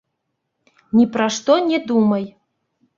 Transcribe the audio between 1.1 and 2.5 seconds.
пра што не думай.